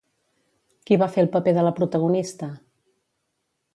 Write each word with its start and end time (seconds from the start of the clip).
Qui 0.89 0.97
va 1.01 1.09
fer 1.15 1.21
el 1.25 1.29
paper 1.35 1.53
de 1.57 1.67
la 1.67 1.73
protagonista? 1.81 2.51